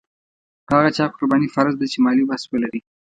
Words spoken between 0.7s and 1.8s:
هغه چا قرباني فرض